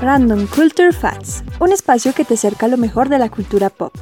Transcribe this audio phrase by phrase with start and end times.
[0.00, 3.92] Random Culture Facts, un espacio que te acerca a lo mejor de la cultura pop.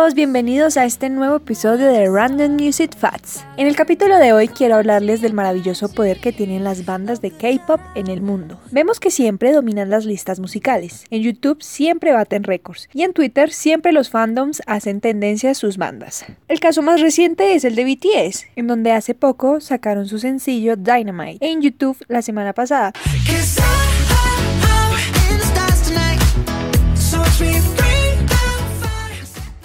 [0.00, 3.44] Todos, bienvenidos a este nuevo episodio de Random Music Facts.
[3.58, 7.30] En el capítulo de hoy quiero hablarles del maravilloso poder que tienen las bandas de
[7.30, 8.58] K-pop en el mundo.
[8.70, 13.52] Vemos que siempre dominan las listas musicales, en YouTube siempre baten récords y en Twitter
[13.52, 16.24] siempre los fandoms hacen tendencia a sus bandas.
[16.48, 20.76] El caso más reciente es el de BTS, en donde hace poco sacaron su sencillo
[20.76, 22.94] Dynamite en YouTube la semana pasada.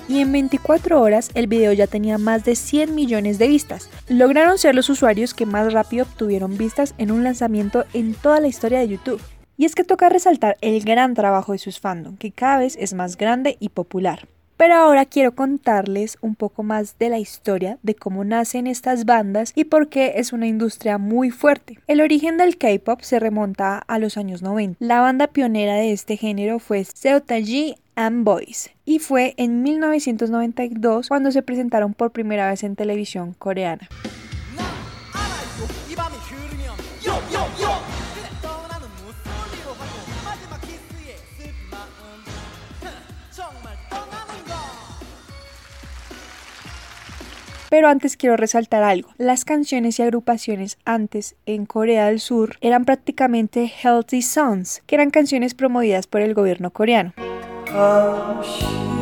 [0.07, 3.89] Y en 24 horas el video ya tenía más de 100 millones de vistas.
[4.07, 8.47] Lograron ser los usuarios que más rápido obtuvieron vistas en un lanzamiento en toda la
[8.47, 9.21] historia de YouTube.
[9.57, 12.93] Y es que toca resaltar el gran trabajo de sus fandom, que cada vez es
[12.93, 14.27] más grande y popular.
[14.57, 19.51] Pero ahora quiero contarles un poco más de la historia de cómo nacen estas bandas
[19.53, 21.79] y por qué es una industria muy fuerte.
[21.87, 24.77] El origen del K-pop se remonta a los años 90.
[24.79, 31.31] La banda pionera de este género fue Seotaji and Boys y fue en 1992 cuando
[31.31, 33.87] se presentaron por primera vez en televisión coreana.
[47.69, 49.09] Pero antes quiero resaltar algo.
[49.17, 55.09] Las canciones y agrupaciones antes en Corea del Sur eran prácticamente healthy songs, que eran
[55.09, 57.13] canciones promovidas por el gobierno coreano.
[57.75, 58.94] 好心。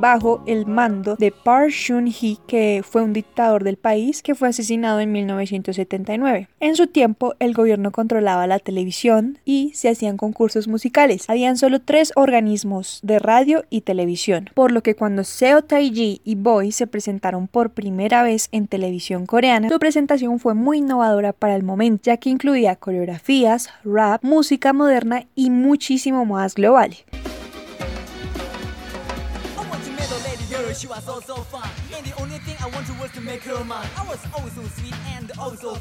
[0.00, 5.00] Bajo el mando de Park Chun-hee, que fue un dictador del país que fue asesinado
[5.00, 6.48] en 1979.
[6.58, 11.28] En su tiempo, el gobierno controlaba la televisión y se hacían concursos musicales.
[11.28, 16.34] Habían solo tres organismos de radio y televisión, por lo que cuando Seo Taiji y
[16.34, 21.56] Boy se presentaron por primera vez en televisión coreana, su presentación fue muy innovadora para
[21.56, 26.96] el momento, ya que incluía coreografías, rap, música moderna y muchísimo más global.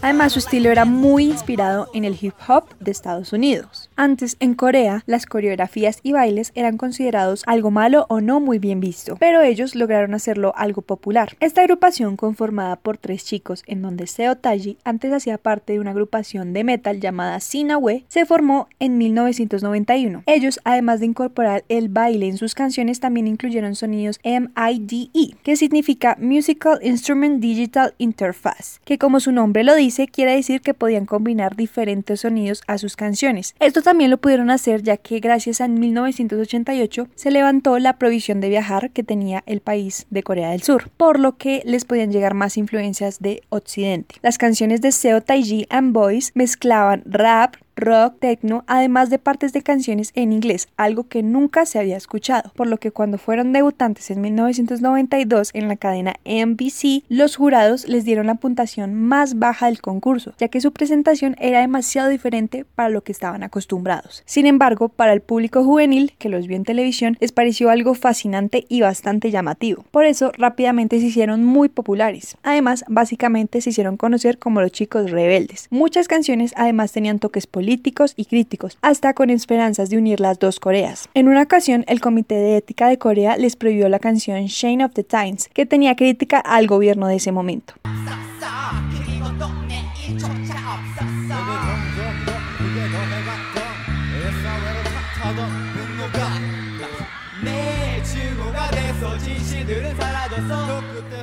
[0.02, 3.90] Además, su estilo era muy inspirado en el hip hop de Estados Unidos.
[3.96, 8.80] Antes, en Corea, las coreografías y bailes eran considerados algo malo o no muy bien
[8.80, 11.36] visto, pero ellos lograron hacerlo algo popular.
[11.40, 15.92] Esta agrupación, conformada por tres chicos, en donde Seo Taji antes hacía parte de una
[15.92, 20.24] agrupación de metal llamada Sinawe, se formó en 1991.
[20.26, 24.20] Ellos, además de incorporar el baile en sus canciones, también incluyeron sonidos
[24.80, 30.62] MIDE, que significa Musical Instrument Digital Interface, que como su nombre lo dice, quiere decir
[30.62, 33.56] que podían combinar diferentes sonidos a sus canciones.
[33.60, 38.50] Esto también lo pudieron hacer ya que gracias a 1988 se levantó la prohibición de
[38.50, 42.34] viajar que tenía el país de Corea del Sur, por lo que les podían llegar
[42.34, 44.16] más influencias de Occidente.
[44.22, 49.62] Las canciones de Seo Taiji and Boys mezclaban rap, rock, techno, además de partes de
[49.62, 54.12] canciones en inglés, algo que nunca se había escuchado, por lo que cuando fueron debutantes
[54.12, 59.82] en 1992 en la cadena NBC, los jurados les dieron la puntuación más baja del
[59.82, 64.24] concurso, ya que su presentación era demasiado diferente para lo que estaban acostumbrados.
[64.26, 68.66] Sin embargo, para el público juvenil que los vio en televisión, les pareció algo fascinante
[68.68, 69.86] y bastante llamativo.
[69.92, 72.38] Por eso, rápidamente se hicieron muy populares.
[72.44, 75.68] Además, básicamente se hicieron conocer como los chicos rebeldes.
[75.70, 80.40] Muchas canciones además tenían toques políticos políticos y críticos, hasta con esperanzas de unir las
[80.40, 81.07] dos Coreas.
[81.13, 84.94] En una ocasión, el Comité de Ética de Corea les prohibió la canción Shane of
[84.94, 87.75] the Times, que tenía crítica al gobierno de ese momento.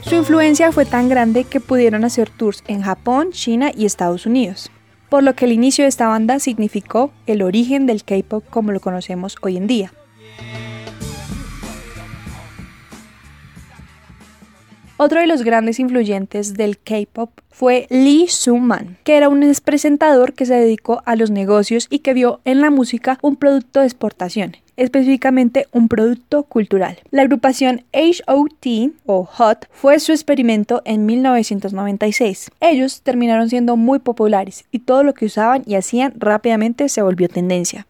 [0.02, 4.70] Su influencia fue tan grande que pudieron hacer tours en Japón, China y Estados Unidos
[5.08, 8.80] por lo que el inicio de esta banda significó el origen del K-Pop como lo
[8.80, 9.92] conocemos hoy en día.
[14.98, 20.46] Otro de los grandes influyentes del K-pop fue Lee Soo-man, que era un presentador que
[20.46, 24.56] se dedicó a los negocios y que vio en la música un producto de exportación,
[24.78, 26.98] específicamente un producto cultural.
[27.10, 32.50] La agrupación HOT o HOT fue su experimento en 1996.
[32.60, 37.28] Ellos terminaron siendo muy populares y todo lo que usaban y hacían rápidamente se volvió
[37.28, 37.86] tendencia.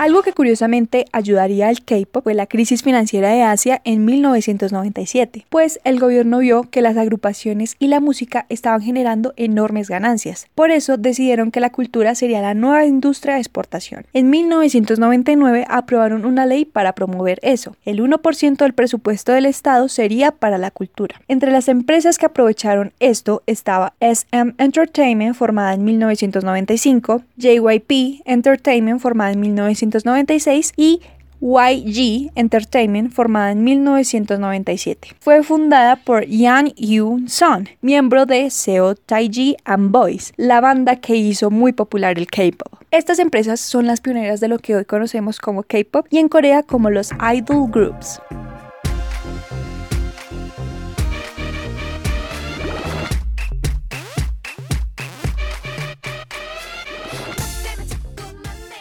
[0.00, 5.78] Algo que curiosamente ayudaría al K-pop fue la crisis financiera de Asia en 1997, pues
[5.84, 10.46] el gobierno vio que las agrupaciones y la música estaban generando enormes ganancias.
[10.54, 14.06] Por eso decidieron que la cultura sería la nueva industria de exportación.
[14.14, 17.76] En 1999 aprobaron una ley para promover eso.
[17.84, 21.20] El 1% del presupuesto del Estado sería para la cultura.
[21.28, 29.32] Entre las empresas que aprovecharon esto estaba SM Entertainment, formada en 1995, JYP Entertainment, formada
[29.32, 29.40] en
[29.90, 31.00] 1996, y
[31.40, 35.16] YG Entertainment, formada en 1997.
[35.20, 41.16] Fue fundada por Yang Yoon Son, miembro de Seo Taiji and Boys, la banda que
[41.16, 42.80] hizo muy popular el K-pop.
[42.90, 46.62] Estas empresas son las pioneras de lo que hoy conocemos como K-pop y en Corea
[46.62, 48.20] como los idol groups.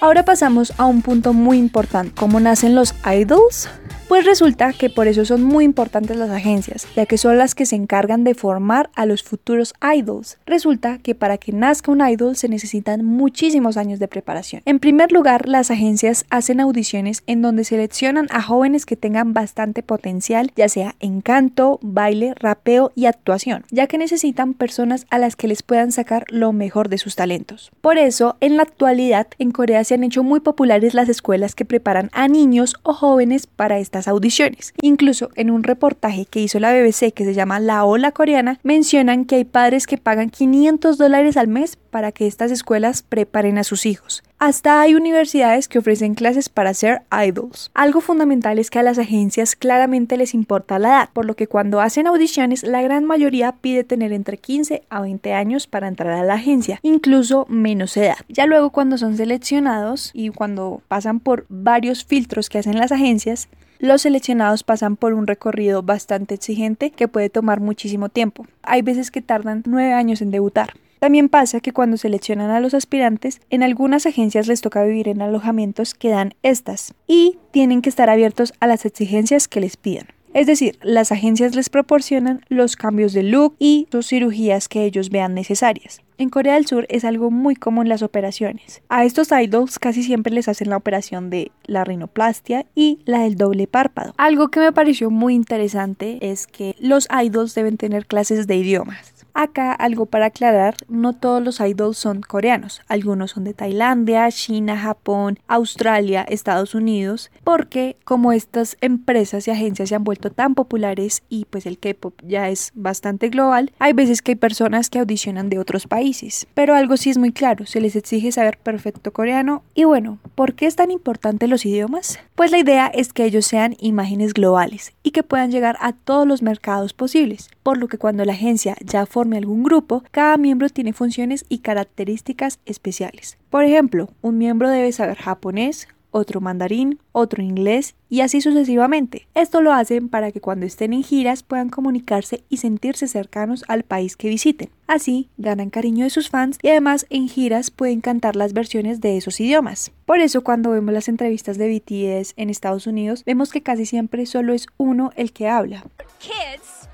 [0.02, 3.70] Ahora pasamos a un punto muy importante, cómo nacen los idols.
[4.10, 7.68] Pues resulta que por eso son muy importantes las agencias, ya que son las que
[7.68, 10.40] se encargan de formar a los futuros idols.
[10.48, 14.64] Resulta que para que nazca un idol se necesitan muchísimos años de preparación.
[14.66, 19.84] En primer lugar, las agencias hacen audiciones en donde seleccionan a jóvenes que tengan bastante
[19.84, 25.36] potencial, ya sea en canto, baile, rapeo y actuación, ya que necesitan personas a las
[25.36, 27.72] que les puedan sacar lo mejor de sus talentos.
[27.80, 31.64] Por eso, en la actualidad, en Corea se han hecho muy populares las escuelas que
[31.64, 34.74] preparan a niños o jóvenes para esta audiciones.
[34.82, 39.26] Incluso en un reportaje que hizo la BBC que se llama La Ola Coreana, mencionan
[39.26, 43.64] que hay padres que pagan 500 dólares al mes para que estas escuelas preparen a
[43.64, 44.24] sus hijos.
[44.38, 47.72] Hasta hay universidades que ofrecen clases para ser idols.
[47.74, 51.48] Algo fundamental es que a las agencias claramente les importa la edad, por lo que
[51.48, 56.14] cuando hacen audiciones la gran mayoría pide tener entre 15 a 20 años para entrar
[56.14, 58.16] a la agencia, incluso menos edad.
[58.30, 63.50] Ya luego cuando son seleccionados y cuando pasan por varios filtros que hacen las agencias,
[63.80, 68.46] los seleccionados pasan por un recorrido bastante exigente que puede tomar muchísimo tiempo.
[68.62, 70.74] Hay veces que tardan nueve años en debutar.
[71.00, 75.22] También pasa que cuando seleccionan a los aspirantes, en algunas agencias les toca vivir en
[75.22, 80.08] alojamientos que dan estas y tienen que estar abiertos a las exigencias que les pidan.
[80.34, 85.10] Es decir, las agencias les proporcionan los cambios de look y sus cirugías que ellos
[85.10, 86.02] vean necesarias.
[86.20, 88.82] En Corea del Sur es algo muy común las operaciones.
[88.90, 93.36] A estos idols casi siempre les hacen la operación de la rinoplastia y la del
[93.36, 94.14] doble párpado.
[94.18, 99.19] Algo que me pareció muy interesante es que los idols deben tener clases de idiomas.
[99.34, 104.78] Acá algo para aclarar, no todos los idols son coreanos, algunos son de Tailandia, China,
[104.78, 111.24] Japón, Australia, Estados Unidos, porque como estas empresas y agencias se han vuelto tan populares
[111.30, 115.50] y pues el K-pop ya es bastante global, hay veces que hay personas que audicionan
[115.50, 116.48] de otros países.
[116.54, 120.54] Pero algo sí es muy claro, se les exige saber perfecto coreano y bueno, ¿por
[120.54, 122.20] qué es tan importante los idiomas?
[122.36, 126.28] Pues la idea es que ellos sean imágenes globales y que puedan llegar a todos
[126.28, 130.70] los mercados posibles, por lo que cuando la agencia ya forma algún grupo, cada miembro
[130.70, 133.38] tiene funciones y características especiales.
[133.50, 139.28] Por ejemplo, un miembro debe saber japonés, otro mandarín, otro inglés y así sucesivamente.
[139.36, 143.84] Esto lo hacen para que cuando estén en giras puedan comunicarse y sentirse cercanos al
[143.84, 144.70] país que visiten.
[144.88, 149.18] Así ganan cariño de sus fans y además en giras pueden cantar las versiones de
[149.18, 149.92] esos idiomas.
[150.06, 154.26] Por eso cuando vemos las entrevistas de BTS en Estados Unidos vemos que casi siempre
[154.26, 155.84] solo es uno el que habla.
[156.20, 156.88] Kids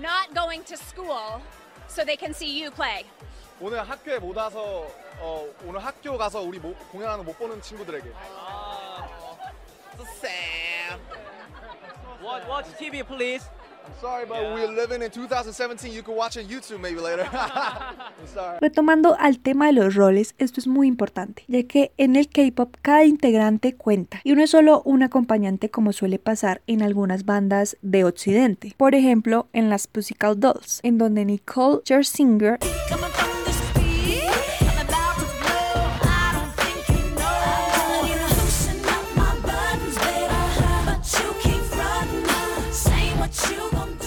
[0.00, 1.40] not going to school
[1.94, 3.04] so they can see you play.
[3.60, 4.88] 오늘 학교에 못 와서
[5.20, 8.10] 어, 오늘 학교 가서 우리 모, 공연하는 못 보는 친구들에게.
[8.14, 9.08] 아,
[9.96, 11.00] so sad.
[12.22, 13.48] Watch, watch TV, please.
[18.60, 22.76] Retomando al tema de los roles, esto es muy importante, ya que en el K-pop
[22.82, 27.76] cada integrante cuenta y no es solo un acompañante como suele pasar en algunas bandas
[27.82, 28.74] de occidente.
[28.76, 32.58] Por ejemplo, en las Pussycat Dolls, en donde Nicole Scherzinger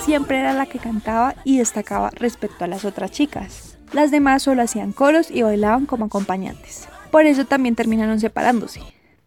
[0.08, 3.78] siempre era la que cantaba y destacaba respecto a las otras chicas.
[3.92, 6.88] Las demás solo hacían coros y bailaban como acompañantes.
[7.12, 8.80] Por eso también terminaron separándose.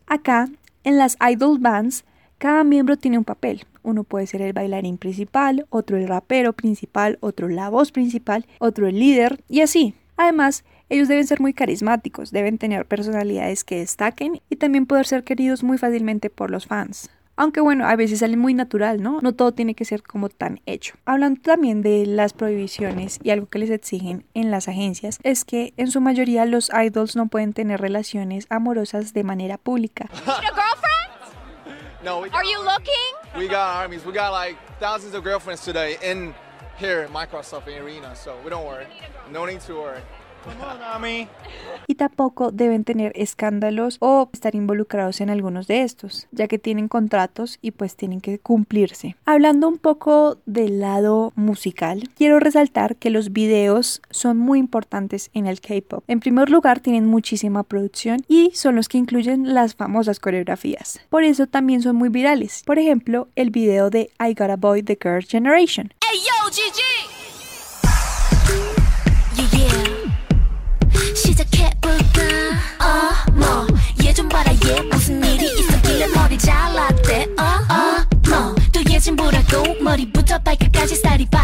[0.06, 0.48] Acá,
[0.82, 2.04] en las idol bands,
[2.38, 3.66] cada miembro tiene un papel.
[3.82, 8.88] Uno puede ser el bailarín principal, otro el rapero principal, otro la voz principal, otro
[8.88, 9.92] el líder y así.
[10.16, 15.24] Además, ellos deben ser muy carismáticos, deben tener personalidades que destaquen y también poder ser
[15.24, 17.10] queridos muy fácilmente por los fans.
[17.40, 19.20] Aunque bueno, a veces sale muy natural, ¿no?
[19.22, 20.96] No todo tiene que ser como tan hecho.
[21.06, 25.72] Hablando también de las prohibiciones y algo que les exigen en las agencias, es que
[25.78, 30.10] en su mayoría los idols no pueden tener relaciones amorosas de manera pública.
[32.02, 33.38] No, we got, Are you looking?
[33.38, 34.06] We got armies.
[34.06, 36.34] We got like thousands of girlfriends today in
[36.78, 38.86] here at Microsoft Arena, so we don't worry.
[39.30, 40.00] No need to worry.
[41.86, 46.88] Y tampoco deben tener escándalos o estar involucrados en algunos de estos, ya que tienen
[46.88, 49.16] contratos y pues tienen que cumplirse.
[49.24, 55.46] Hablando un poco del lado musical, quiero resaltar que los videos son muy importantes en
[55.46, 56.04] el K-pop.
[56.06, 61.00] En primer lugar, tienen muchísima producción y son los que incluyen las famosas coreografías.
[61.08, 62.62] Por eso también son muy virales.
[62.64, 65.92] Por ejemplo, el video de I Got a Boy The Girl Generation.
[74.10, 74.80] 얘좀 봐라 얘.
[74.90, 77.28] 무슨 일이 있었길래 머리 잘랐대.
[77.38, 79.76] 어어너 또 얘 좀 보라고.
[79.80, 81.39] 머리부터 발끝까지 살이 봐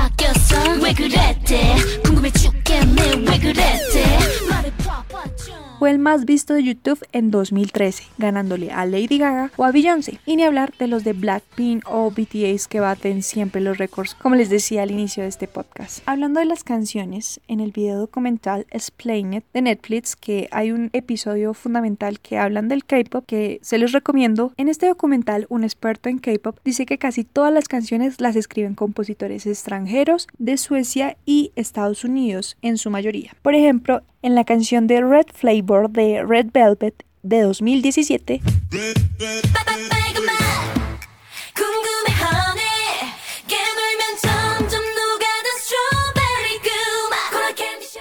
[5.86, 10.18] Fue el más visto de YouTube en 2013, ganándole a Lady Gaga o a Beyoncé.
[10.26, 14.34] Y ni hablar de los de Blackpink o BTS que baten siempre los récords, como
[14.34, 16.02] les decía al inicio de este podcast.
[16.04, 20.90] Hablando de las canciones, en el video documental Explain It de Netflix, que hay un
[20.92, 24.52] episodio fundamental que hablan del K-pop que se los recomiendo.
[24.56, 28.74] En este documental, un experto en K-pop dice que casi todas las canciones las escriben
[28.74, 33.36] compositores extranjeros de Suecia y Estados Unidos en su mayoría.
[33.42, 38.40] Por ejemplo, en la canción de Red Flavor de Red Velvet de 2017.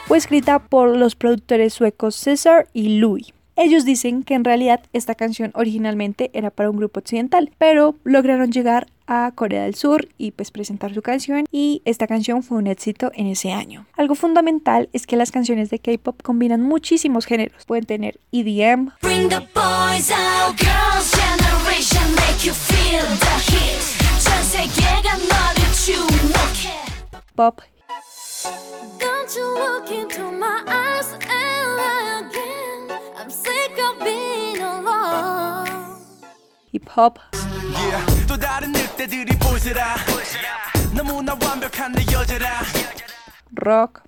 [0.08, 3.34] Fue escrita por los productores suecos Cesar y Louis.
[3.58, 8.52] Ellos dicen que en realidad esta canción originalmente era para un grupo occidental, pero lograron
[8.52, 11.46] llegar a Corea del Sur y pues presentar su canción.
[11.52, 13.86] Y esta canción fue un éxito en ese año.
[13.98, 17.66] Algo fundamental es que las canciones de K-pop combinan muchísimos géneros.
[17.66, 18.92] Pueden tener EDM,
[27.36, 27.62] pop,
[36.72, 37.20] hip hop,
[43.52, 44.02] rock.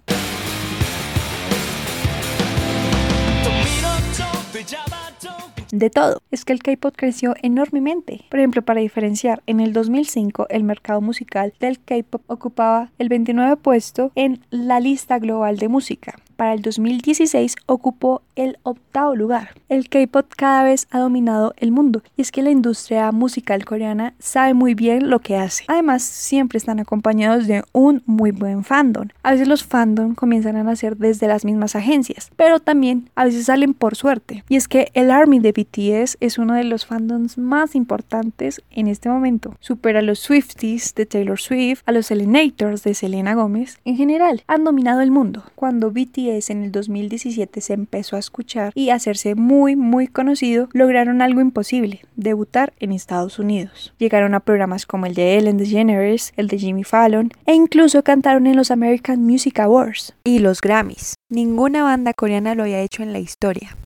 [5.72, 8.26] De todo, es que el K-pop creció enormemente.
[8.30, 13.58] Por ejemplo, para diferenciar, en el 2005 el mercado musical del K-pop ocupaba el 29
[13.58, 19.50] puesto en la lista global de música para el 2016 ocupó el octavo lugar.
[19.68, 24.14] El K-pop cada vez ha dominado el mundo y es que la industria musical coreana
[24.20, 25.66] sabe muy bien lo que hace.
[25.68, 29.10] Además, siempre están acompañados de un muy buen fandom.
[29.24, 33.46] A veces los fandom comienzan a nacer desde las mismas agencias, pero también a veces
[33.46, 34.44] salen por suerte.
[34.48, 38.88] Y es que el ARMY de BTS es uno de los fandoms más importantes en
[38.88, 39.56] este momento.
[39.60, 43.80] Supera a los Swifties de Taylor Swift, a los Selenators de Selena Gomez.
[43.84, 45.44] En general, han dominado el mundo.
[45.56, 51.22] Cuando BTS en el 2017 se empezó a escuchar y hacerse muy muy conocido, lograron
[51.22, 53.94] algo imposible, debutar en Estados Unidos.
[53.98, 58.46] Llegaron a programas como el de Ellen DeGeneres, el de Jimmy Fallon e incluso cantaron
[58.46, 61.16] en los American Music Awards y los Grammys.
[61.30, 63.78] Ninguna banda coreana lo había hecho en la historia.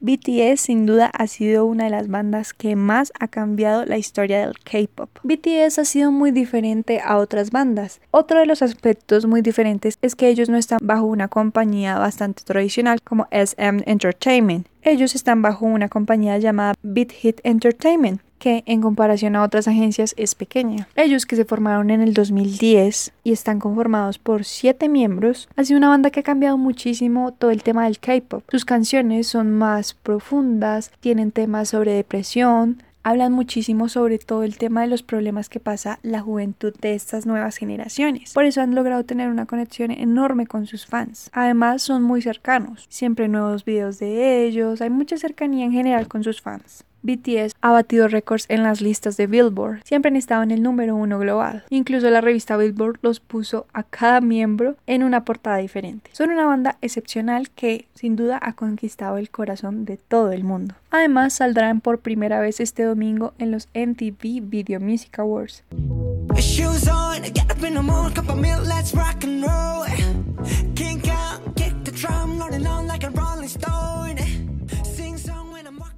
[0.00, 4.40] BTS sin duda ha sido una de las bandas que más ha cambiado la historia
[4.40, 5.10] del K-pop.
[5.22, 8.00] BTS ha sido muy diferente a otras bandas.
[8.10, 12.44] Otro de los aspectos muy diferentes es que ellos no están bajo una compañía bastante
[12.44, 14.66] tradicional como SM Entertainment.
[14.82, 20.14] Ellos están bajo una compañía llamada Beat Hit Entertainment, que en comparación a otras agencias
[20.16, 20.88] es pequeña.
[20.96, 25.78] Ellos que se formaron en el 2010 y están conformados por siete miembros, ha sido
[25.78, 28.44] una banda que ha cambiado muchísimo todo el tema del K-pop.
[28.50, 34.82] Sus canciones son más profundas, tienen temas sobre depresión, hablan muchísimo sobre todo el tema
[34.82, 38.34] de los problemas que pasa la juventud de estas nuevas generaciones.
[38.34, 41.30] Por eso han logrado tener una conexión enorme con sus fans.
[41.32, 46.22] Además son muy cercanos, siempre nuevos videos de ellos, hay mucha cercanía en general con
[46.22, 46.84] sus fans.
[47.02, 49.80] BTS ha batido récords en las listas de Billboard.
[49.84, 51.64] Siempre han estado en el número uno global.
[51.70, 56.10] Incluso la revista Billboard los puso a cada miembro en una portada diferente.
[56.12, 60.74] Son una banda excepcional que sin duda ha conquistado el corazón de todo el mundo.
[60.90, 65.64] Además saldrán por primera vez este domingo en los MTV Video Music Awards.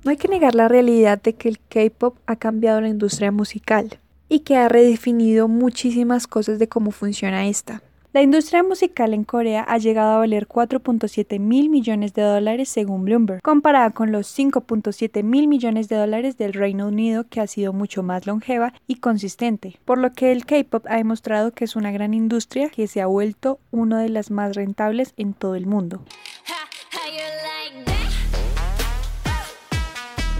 [0.02, 3.98] No hay que negar la realidad de que el K-Pop ha cambiado la industria musical
[4.30, 7.82] y que ha redefinido muchísimas cosas de cómo funciona esta.
[8.12, 13.04] La industria musical en Corea ha llegado a valer 4.7 mil millones de dólares según
[13.04, 17.72] Bloomberg, comparada con los 5.7 mil millones de dólares del Reino Unido que ha sido
[17.72, 21.92] mucho más longeva y consistente, por lo que el K-Pop ha demostrado que es una
[21.92, 26.02] gran industria que se ha vuelto una de las más rentables en todo el mundo.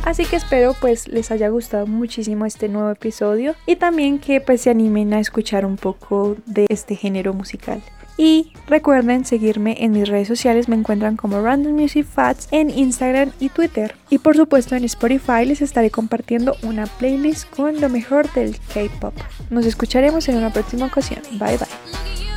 [0.04, 4.62] Así que espero pues les haya gustado muchísimo este nuevo episodio y también que pues
[4.62, 7.83] se animen a escuchar un poco de este género musical.
[8.16, 13.33] Y recuerden seguirme en mis redes sociales, me encuentran como Random Music Facts en Instagram
[13.40, 13.95] y Twitter.
[14.11, 19.14] Y por supuesto en Spotify les estaré compartiendo una playlist con lo mejor del K-Pop.
[19.49, 21.23] Nos escucharemos en una próxima ocasión.
[21.38, 22.29] Bye bye.